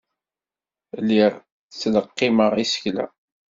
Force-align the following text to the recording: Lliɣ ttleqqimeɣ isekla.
Lliɣ 1.01 1.33
ttleqqimeɣ 1.69 2.53
isekla. 2.63 3.05